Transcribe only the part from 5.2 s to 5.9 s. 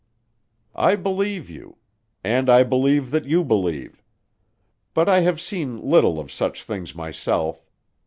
seen